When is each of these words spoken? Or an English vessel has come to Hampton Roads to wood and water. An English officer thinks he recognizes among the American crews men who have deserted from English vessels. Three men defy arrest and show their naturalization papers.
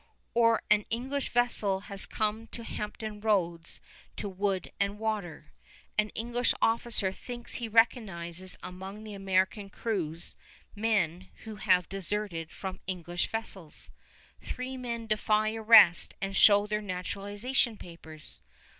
Or 0.33 0.63
an 0.71 0.83
English 0.89 1.29
vessel 1.29 1.81
has 1.81 2.07
come 2.07 2.47
to 2.47 2.63
Hampton 2.63 3.21
Roads 3.21 3.79
to 4.15 4.27
wood 4.27 4.71
and 4.79 4.97
water. 4.97 5.51
An 5.95 6.09
English 6.15 6.55
officer 6.59 7.11
thinks 7.11 7.53
he 7.53 7.67
recognizes 7.67 8.57
among 8.63 9.03
the 9.03 9.13
American 9.13 9.69
crews 9.69 10.35
men 10.75 11.29
who 11.43 11.57
have 11.57 11.87
deserted 11.87 12.49
from 12.51 12.79
English 12.87 13.27
vessels. 13.27 13.91
Three 14.41 14.75
men 14.75 15.05
defy 15.05 15.53
arrest 15.53 16.15
and 16.19 16.35
show 16.35 16.65
their 16.65 16.81
naturalization 16.81 17.77
papers. 17.77 18.41